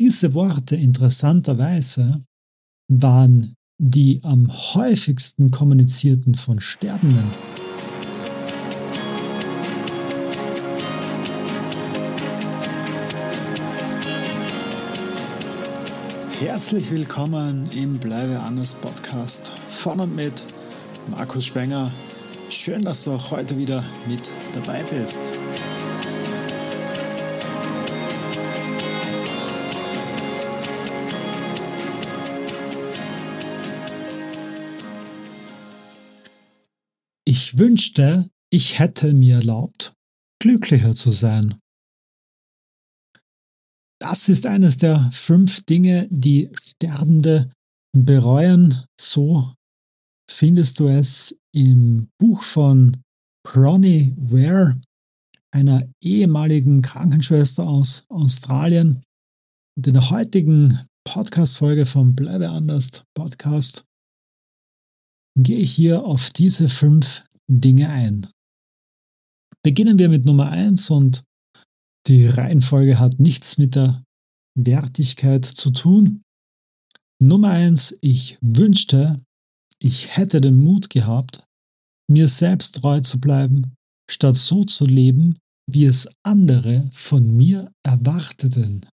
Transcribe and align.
Diese 0.00 0.32
Worte 0.32 0.76
interessanterweise 0.76 2.22
waren 2.88 3.54
die 3.76 4.18
am 4.22 4.50
häufigsten 4.50 5.50
kommunizierten 5.50 6.34
von 6.34 6.58
Sterbenden. 6.58 7.30
Herzlich 16.38 16.90
willkommen 16.90 17.68
im 17.70 17.98
Bleibe 17.98 18.40
anders 18.40 18.74
Podcast 18.76 19.52
von 19.68 20.00
und 20.00 20.16
mit 20.16 20.42
Markus 21.10 21.44
Spenger. 21.44 21.92
Schön, 22.48 22.80
dass 22.80 23.04
du 23.04 23.10
auch 23.10 23.32
heute 23.32 23.58
wieder 23.58 23.84
mit 24.08 24.32
dabei 24.54 24.82
bist. 24.84 25.20
Ich 37.40 37.56
wünschte, 37.56 38.30
ich 38.52 38.78
hätte 38.78 39.14
mir 39.14 39.36
erlaubt, 39.36 39.94
glücklicher 40.42 40.94
zu 40.94 41.10
sein. 41.10 41.58
Das 43.98 44.28
ist 44.28 44.44
eines 44.44 44.76
der 44.76 45.10
fünf 45.10 45.64
Dinge, 45.64 46.06
die 46.10 46.50
Sterbende 46.62 47.50
bereuen. 47.96 48.84
So 49.00 49.54
findest 50.30 50.80
du 50.80 50.88
es 50.88 51.34
im 51.56 52.10
Buch 52.18 52.42
von 52.42 52.94
Bronnie 53.42 54.14
Ware, 54.18 54.78
einer 55.50 55.88
ehemaligen 56.04 56.82
Krankenschwester 56.82 57.66
aus 57.66 58.04
Australien. 58.10 59.02
Und 59.78 59.86
in 59.86 59.94
der 59.94 60.10
heutigen 60.10 60.86
Podcast-Folge 61.04 61.86
vom 61.86 62.14
Bleibe 62.14 62.50
anders 62.50 63.02
Podcast 63.14 63.86
gehe 65.38 65.60
ich 65.60 65.72
hier 65.72 66.04
auf 66.04 66.28
diese 66.28 66.68
fünf 66.68 67.24
Dinge 67.50 67.88
ein. 67.90 68.26
Beginnen 69.62 69.98
wir 69.98 70.08
mit 70.08 70.24
Nummer 70.24 70.50
eins 70.50 70.88
und 70.88 71.24
die 72.06 72.26
Reihenfolge 72.26 72.98
hat 72.98 73.18
nichts 73.18 73.58
mit 73.58 73.74
der 73.74 74.04
Wertigkeit 74.56 75.44
zu 75.44 75.70
tun. 75.70 76.22
Nummer 77.20 77.50
eins: 77.50 77.96
Ich 78.00 78.38
wünschte, 78.40 79.22
ich 79.80 80.16
hätte 80.16 80.40
den 80.40 80.62
Mut 80.62 80.90
gehabt, 80.90 81.44
mir 82.08 82.28
selbst 82.28 82.76
treu 82.76 83.00
zu 83.00 83.20
bleiben, 83.20 83.74
statt 84.10 84.36
so 84.36 84.64
zu 84.64 84.86
leben, 84.86 85.36
wie 85.68 85.84
es 85.84 86.08
andere 86.22 86.88
von 86.92 87.36
mir 87.36 87.70
erwarteten. 87.84 88.86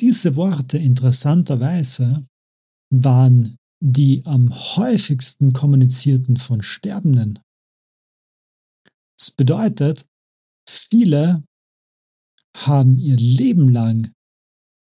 Diese 0.00 0.34
Worte 0.36 0.78
interessanterweise 0.78 2.26
waren 2.90 3.56
die 3.84 4.24
am 4.26 4.48
häufigsten 4.50 5.52
kommunizierten 5.52 6.36
von 6.36 6.62
Sterbenden. 6.62 7.40
Das 9.18 9.32
bedeutet, 9.32 10.06
viele 10.68 11.42
haben 12.56 12.98
ihr 12.98 13.16
Leben 13.16 13.68
lang 13.68 14.12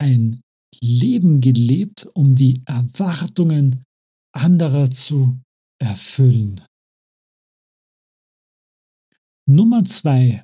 ein 0.01 0.41
Leben 0.81 1.39
gelebt, 1.39 2.07
um 2.15 2.33
die 2.33 2.63
Erwartungen 2.65 3.83
anderer 4.33 4.89
zu 4.89 5.39
erfüllen. 5.79 6.61
Nummer 9.47 9.83
zwei. 9.83 10.43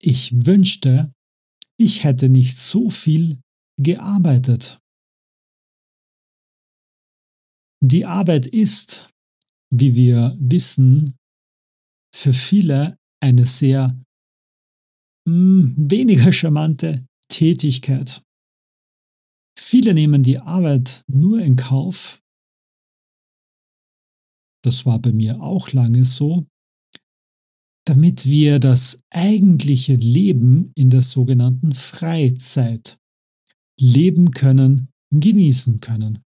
Ich 0.00 0.44
wünschte, 0.44 1.12
ich 1.78 2.02
hätte 2.02 2.28
nicht 2.28 2.56
so 2.56 2.90
viel 2.90 3.40
gearbeitet. 3.76 4.80
Die 7.88 8.04
Arbeit 8.04 8.46
ist, 8.46 9.14
wie 9.70 9.94
wir 9.94 10.36
wissen, 10.40 11.16
für 12.12 12.32
viele 12.32 12.98
eine 13.22 13.46
sehr 13.46 13.96
mh, 15.24 15.28
hm, 15.28 15.74
weniger 15.76 16.32
charmante 16.32 17.06
Tätigkeit. 17.28 18.24
Viele 19.56 19.94
nehmen 19.94 20.24
die 20.24 20.40
Arbeit 20.40 21.04
nur 21.06 21.38
in 21.38 21.54
Kauf. 21.54 22.20
Das 24.64 24.84
war 24.84 24.98
bei 24.98 25.12
mir 25.12 25.40
auch 25.40 25.70
lange 25.70 26.04
so, 26.04 26.44
damit 27.86 28.26
wir 28.26 28.58
das 28.58 28.98
eigentliche 29.10 29.94
Leben 29.94 30.72
in 30.74 30.90
der 30.90 31.02
sogenannten 31.02 31.72
Freizeit 31.72 32.98
leben 33.78 34.32
können, 34.32 34.88
genießen 35.12 35.78
können. 35.78 36.25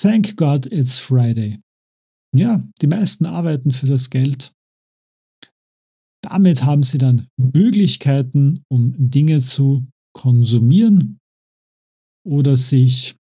Thank 0.00 0.36
God 0.36 0.66
it's 0.66 1.00
Friday. 1.00 1.60
Ja, 2.32 2.62
die 2.80 2.86
meisten 2.86 3.26
arbeiten 3.26 3.72
für 3.72 3.86
das 3.86 4.10
Geld. 4.10 4.52
Damit 6.22 6.62
haben 6.62 6.84
sie 6.84 6.98
dann 6.98 7.26
Möglichkeiten, 7.36 8.62
um 8.70 8.94
Dinge 8.96 9.40
zu 9.40 9.88
konsumieren 10.14 11.18
oder 12.24 12.56
sich 12.56 13.16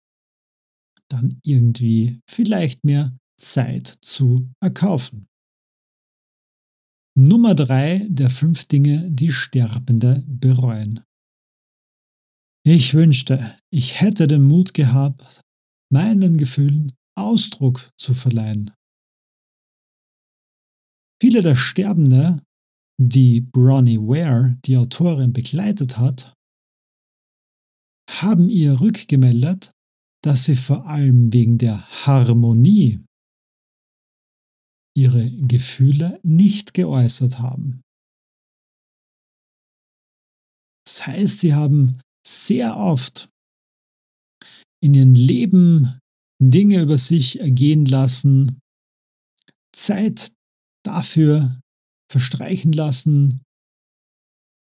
dann 1.08 1.38
irgendwie 1.44 2.20
vielleicht 2.28 2.84
mehr 2.84 3.16
Zeit 3.40 3.86
zu 4.00 4.50
erkaufen. 4.60 5.28
Nummer 7.16 7.54
drei 7.54 8.04
der 8.08 8.30
fünf 8.30 8.64
Dinge, 8.64 9.08
die 9.12 9.30
Sterbende 9.30 10.24
bereuen. 10.26 11.04
Ich 12.66 12.94
wünschte, 12.94 13.56
ich 13.70 14.00
hätte 14.00 14.26
den 14.26 14.42
Mut 14.42 14.74
gehabt, 14.74 15.44
meinen 15.94 16.36
Gefühlen 16.36 16.92
Ausdruck 17.16 17.92
zu 17.96 18.14
verleihen. 18.14 18.74
Viele 21.22 21.40
der 21.40 21.54
Sterbende, 21.54 22.42
die 23.00 23.40
Bronnie 23.40 23.98
Ware, 23.98 24.56
die 24.64 24.76
Autorin, 24.76 25.32
begleitet 25.32 25.96
hat, 25.96 26.34
haben 28.10 28.48
ihr 28.48 28.80
rückgemeldet, 28.80 29.70
dass 30.24 30.44
sie 30.46 30.56
vor 30.56 30.86
allem 30.86 31.32
wegen 31.32 31.58
der 31.58 31.78
Harmonie 32.04 33.04
ihre 34.96 35.30
Gefühle 35.30 36.18
nicht 36.24 36.74
geäußert 36.74 37.38
haben. 37.38 37.82
Das 40.86 41.06
heißt, 41.06 41.38
sie 41.38 41.54
haben 41.54 42.00
sehr 42.26 42.76
oft 42.76 43.28
in 44.84 44.92
ihrem 44.92 45.14
Leben 45.14 45.98
Dinge 46.42 46.82
über 46.82 46.98
sich 46.98 47.40
ergehen 47.40 47.86
lassen, 47.86 48.60
Zeit 49.72 50.32
dafür 50.84 51.58
verstreichen 52.12 52.74
lassen, 52.74 53.42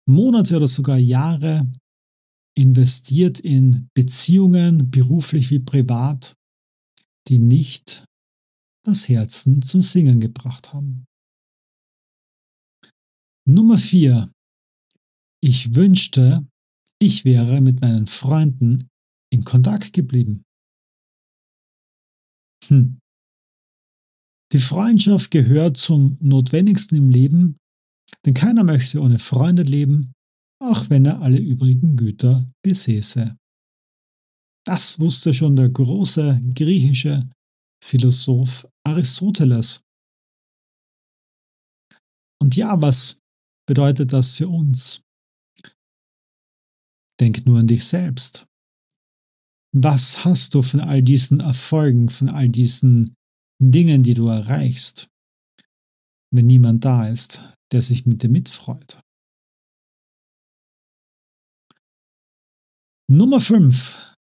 Monate 0.08 0.56
oder 0.56 0.70
sogar 0.70 0.98
Jahre 0.98 1.70
investiert 2.58 3.42
in 3.42 3.90
Beziehungen, 3.94 4.90
beruflich 4.90 5.50
wie 5.50 5.60
privat, 5.60 6.34
die 7.28 7.40
nicht 7.40 8.06
das 8.86 9.10
Herzen 9.10 9.62
zum 9.62 9.82
Singen 9.82 10.22
gebracht 10.22 10.74
haben. 10.74 11.04
Nummer 13.46 13.78
vier: 13.78 14.32
Ich 15.42 15.76
wünschte, 15.76 16.48
ich 17.02 17.26
wäre 17.26 17.60
mit 17.60 17.82
meinen 17.82 18.08
Freunden 18.08 18.88
in 19.34 19.44
Kontakt 19.44 19.94
geblieben. 19.94 20.46
Hm. 22.68 23.00
Die 24.54 24.60
Freundschaft 24.60 25.32
gehört 25.32 25.76
zum 25.76 26.18
Notwendigsten 26.22 26.96
im 26.96 27.10
Leben, 27.10 27.58
denn 28.26 28.36
keiner 28.36 28.64
möchte 28.64 29.02
ohne 29.02 29.18
Freunde 29.18 29.64
leben, 29.64 30.14
auch 30.62 30.92
wenn 30.92 31.06
er 31.06 31.22
alle 31.22 31.40
übrigen 31.40 31.96
Güter 31.98 32.48
besäße. 32.64 33.36
Das 34.66 35.00
wusste 35.00 35.34
schon 35.34 35.56
der 35.56 35.70
große 35.70 36.40
griechische 36.54 37.30
Philosoph 37.84 38.68
Aristoteles. 38.86 39.82
Und 42.40 42.56
ja, 42.56 42.80
was 42.82 43.18
bedeutet 43.68 44.14
das 44.14 44.36
für 44.36 44.48
uns? 44.48 45.02
Denk 47.20 47.46
nur 47.46 47.60
an 47.60 47.68
dich 47.68 47.84
selbst 47.84 48.46
was 49.76 50.24
hast 50.24 50.54
du 50.54 50.62
von 50.62 50.80
all 50.80 51.02
diesen 51.02 51.40
Erfolgen, 51.40 52.10
von 52.10 52.30
all 52.30 52.48
diesen 52.48 53.16
Dingen, 53.60 54.04
die 54.04 54.14
du 54.14 54.28
erreichst, 54.28 55.08
wenn 56.32 56.48
niemand 56.48 56.86
da 56.86 57.08
ist, 57.08 57.42
der 57.72 57.82
sich 57.82 58.06
mit 58.06 58.22
dir 58.24 58.30
mitfreut? 58.30 59.02
Nummer 63.10 63.40
5. 63.40 64.16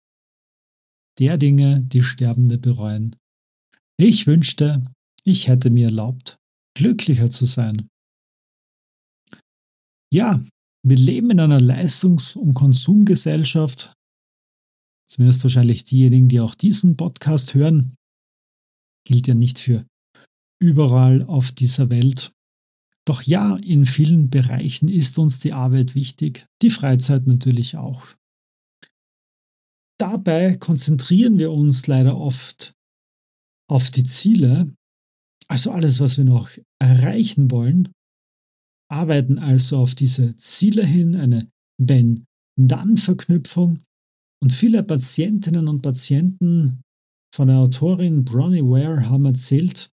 Der 1.18 1.36
Dinge, 1.38 1.82
die 1.84 2.02
Sterbende 2.02 2.58
bereuen. 2.58 3.14
Ich 3.98 4.26
wünschte, 4.26 4.82
ich 5.24 5.48
hätte 5.48 5.70
mir 5.70 5.86
erlaubt, 5.86 6.36
glücklicher 6.76 7.30
zu 7.30 7.44
sein. 7.44 7.88
Ja, 10.12 10.44
Wir 10.84 10.96
leben 10.96 11.30
in 11.30 11.38
einer 11.38 11.60
Leistungs- 11.60 12.34
und 12.34 12.54
Konsumgesellschaft. 12.54 13.94
Zumindest 15.12 15.44
wahrscheinlich 15.44 15.84
diejenigen, 15.84 16.28
die 16.28 16.40
auch 16.40 16.54
diesen 16.54 16.96
Podcast 16.96 17.52
hören. 17.52 17.98
Gilt 19.06 19.26
ja 19.26 19.34
nicht 19.34 19.58
für 19.58 19.84
überall 20.58 21.22
auf 21.24 21.52
dieser 21.52 21.90
Welt. 21.90 22.32
Doch 23.06 23.20
ja, 23.20 23.56
in 23.56 23.84
vielen 23.84 24.30
Bereichen 24.30 24.88
ist 24.88 25.18
uns 25.18 25.38
die 25.38 25.52
Arbeit 25.52 25.94
wichtig, 25.94 26.46
die 26.62 26.70
Freizeit 26.70 27.26
natürlich 27.26 27.76
auch. 27.76 28.06
Dabei 30.00 30.56
konzentrieren 30.56 31.38
wir 31.38 31.52
uns 31.52 31.86
leider 31.86 32.16
oft 32.16 32.72
auf 33.68 33.90
die 33.90 34.04
Ziele, 34.04 34.74
also 35.46 35.72
alles, 35.72 36.00
was 36.00 36.16
wir 36.16 36.24
noch 36.24 36.48
erreichen 36.80 37.50
wollen, 37.50 37.92
arbeiten 38.90 39.38
also 39.38 39.76
auf 39.76 39.94
diese 39.94 40.36
Ziele 40.36 40.86
hin, 40.86 41.16
eine 41.16 41.50
Wenn-Dann-Verknüpfung. 41.78 43.78
Und 44.42 44.52
viele 44.52 44.82
Patientinnen 44.82 45.68
und 45.68 45.82
Patienten 45.82 46.82
von 47.32 47.46
der 47.46 47.58
Autorin 47.58 48.24
Bronnie 48.24 48.62
Ware 48.62 49.08
haben 49.08 49.24
erzählt, 49.24 49.90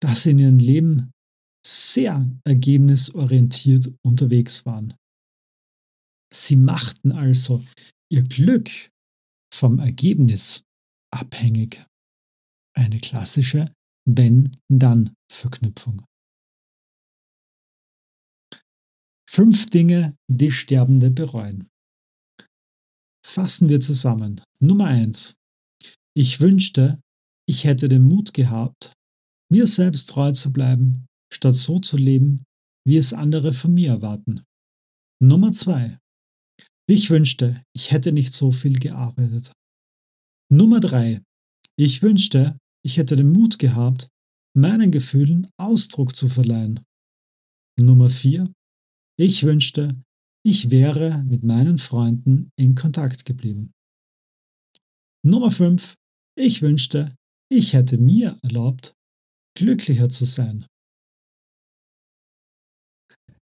dass 0.00 0.22
sie 0.22 0.30
in 0.30 0.38
ihrem 0.38 0.58
Leben 0.58 1.10
sehr 1.66 2.30
ergebnisorientiert 2.44 3.92
unterwegs 4.06 4.64
waren. 4.64 4.94
Sie 6.32 6.56
machten 6.56 7.10
also 7.10 7.64
ihr 8.12 8.22
Glück 8.22 8.70
vom 9.52 9.80
Ergebnis 9.80 10.62
abhängig. 11.12 11.84
Eine 12.76 13.00
klassische 13.00 13.72
Wenn-Dann-Verknüpfung. 14.06 16.04
Fünf 19.28 19.70
Dinge, 19.70 20.16
die 20.30 20.52
Sterbende 20.52 21.10
bereuen. 21.10 21.68
Fassen 23.34 23.68
wir 23.68 23.80
zusammen. 23.80 24.40
Nummer 24.60 24.84
eins: 24.84 25.34
Ich 26.16 26.38
wünschte, 26.38 27.00
ich 27.48 27.64
hätte 27.64 27.88
den 27.88 28.04
Mut 28.04 28.32
gehabt, 28.32 28.92
mir 29.50 29.66
selbst 29.66 30.10
treu 30.10 30.30
zu 30.30 30.52
bleiben, 30.52 31.06
statt 31.32 31.56
so 31.56 31.80
zu 31.80 31.96
leben, 31.96 32.44
wie 32.86 32.96
es 32.96 33.12
andere 33.12 33.50
von 33.50 33.74
mir 33.74 33.90
erwarten. 33.90 34.44
Nummer 35.20 35.50
zwei: 35.50 35.98
Ich 36.88 37.10
wünschte, 37.10 37.60
ich 37.74 37.90
hätte 37.90 38.12
nicht 38.12 38.32
so 38.32 38.52
viel 38.52 38.78
gearbeitet. 38.78 39.50
Nummer 40.48 40.78
drei: 40.78 41.20
Ich 41.76 42.02
wünschte, 42.02 42.56
ich 42.86 42.98
hätte 42.98 43.16
den 43.16 43.32
Mut 43.32 43.58
gehabt, 43.58 44.10
meinen 44.56 44.92
Gefühlen 44.92 45.48
Ausdruck 45.56 46.14
zu 46.14 46.28
verleihen. 46.28 46.78
Nummer 47.80 48.10
vier: 48.10 48.52
ich 49.18 49.42
wünschte, 49.42 50.00
ich 50.44 50.70
wäre 50.70 51.24
mit 51.24 51.42
meinen 51.42 51.78
Freunden 51.78 52.50
in 52.56 52.74
Kontakt 52.74 53.24
geblieben. 53.24 53.72
Nummer 55.24 55.50
5. 55.50 55.94
Ich 56.36 56.60
wünschte, 56.60 57.16
ich 57.50 57.72
hätte 57.72 57.96
mir 57.96 58.38
erlaubt, 58.42 58.94
glücklicher 59.56 60.08
zu 60.10 60.24
sein. 60.24 60.66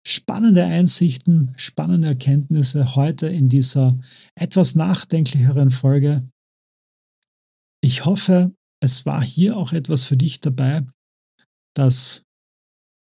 Spannende 0.05 0.63
Einsichten, 0.63 1.53
spannende 1.57 2.07
Erkenntnisse 2.07 2.95
heute 2.95 3.27
in 3.27 3.49
dieser 3.49 3.99
etwas 4.35 4.75
nachdenklicheren 4.75 5.69
Folge. 5.69 6.27
Ich 7.83 8.05
hoffe, 8.05 8.55
es 8.81 9.05
war 9.05 9.21
hier 9.21 9.57
auch 9.57 9.73
etwas 9.73 10.05
für 10.05 10.17
dich 10.17 10.39
dabei, 10.39 10.85
das 11.75 12.23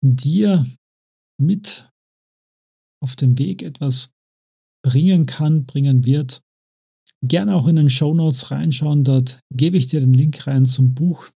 dir 0.03 0.67
mit 1.41 1.89
auf 3.03 3.17
dem 3.17 3.39
Weg 3.39 3.63
etwas 3.63 4.11
bringen 4.85 5.27
kann, 5.27 5.67
bringen 5.67 6.05
wird. 6.05 6.43
Gerne 7.23 7.57
auch 7.57 7.67
in 7.67 7.77
den 7.77 7.91
Show 7.91 8.15
Notes 8.15 8.51
reinschauen, 8.51 9.05
dort 9.05 9.41
gebe 9.53 9.77
ich 9.77 9.89
dir 9.89 10.01
den 10.01 10.15
Link 10.15 10.47
rein 10.47 10.67
zum 10.67 10.95
Buch. 10.95 11.31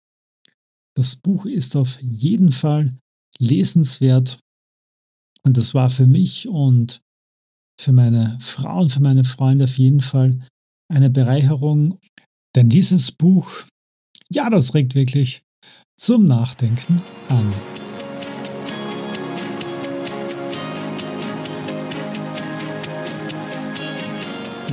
Das 0.96 1.16
Buch 1.16 1.46
ist 1.46 1.76
auf 1.76 2.02
jeden 2.02 2.52
Fall 2.52 2.98
lesenswert 3.40 4.40
und 5.44 5.58
das 5.58 5.74
war 5.74 5.90
für 5.90 6.06
mich 6.06 6.48
und 6.48 7.02
für 7.80 7.94
meine 7.94 8.38
Frau 8.40 8.82
und 8.82 8.92
für 8.92 9.02
meine 9.02 9.24
Freunde 9.24 9.64
auf 9.64 9.78
jeden 9.78 10.02
Fall 10.02 10.48
eine 10.92 11.10
Bereicherung, 11.10 12.00
denn 12.56 12.70
dieses 12.70 13.12
Buch, 13.12 13.50
ja, 14.30 14.50
das 14.50 14.74
regt 14.76 14.94
wirklich 14.94 15.42
zum 15.98 16.26
Nachdenken 16.26 17.02
an. 17.30 17.54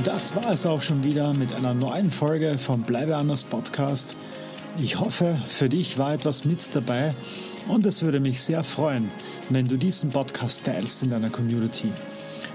Das 0.03 0.33
war 0.35 0.49
es 0.51 0.65
auch 0.65 0.81
schon 0.81 1.03
wieder 1.03 1.33
mit 1.33 1.53
einer 1.53 1.73
neuen 1.73 2.09
Folge 2.09 2.57
vom 2.57 2.83
Bleibe 2.83 3.17
anders 3.17 3.43
Podcast. 3.43 4.15
Ich 4.81 4.99
hoffe, 4.99 5.35
für 5.47 5.67
dich 5.67 5.97
war 5.97 6.13
etwas 6.13 6.45
mit 6.45 6.73
dabei 6.73 7.13
und 7.67 7.85
es 7.85 8.01
würde 8.01 8.21
mich 8.21 8.39
sehr 8.39 8.63
freuen, 8.63 9.09
wenn 9.49 9.67
du 9.67 9.77
diesen 9.77 10.11
Podcast 10.11 10.63
teilst 10.63 11.03
in 11.03 11.09
deiner 11.09 11.29
Community. 11.29 11.91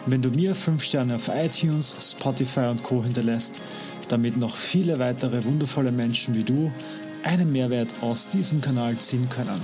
Wenn 0.07 0.23
du 0.23 0.31
mir 0.31 0.55
5 0.55 0.83
Sterne 0.83 1.17
auf 1.17 1.29
iTunes, 1.29 1.95
Spotify 2.01 2.69
und 2.71 2.83
Co 2.83 3.05
hinterlässt, 3.05 3.61
damit 4.09 4.39
noch 4.39 4.55
viele 4.55 4.99
weitere 4.99 5.45
wundervolle 5.45 5.93
Menschen 5.93 6.35
wie 6.35 6.45
du 6.45 6.73
einen 7.25 7.53
Mehrwert 7.53 7.95
aus 8.01 8.29
diesem 8.29 8.63
Kanal 8.63 8.97
ziehen 8.97 9.29
können. 9.29 9.61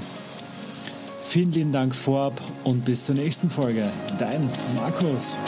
Vielen 1.22 1.52
lieben 1.52 1.72
Dank 1.72 1.94
vorab 1.94 2.40
und 2.64 2.84
bis 2.84 3.06
zur 3.06 3.14
nächsten 3.14 3.48
Folge. 3.48 3.90
Dein 4.18 4.50
Markus. 4.76 5.38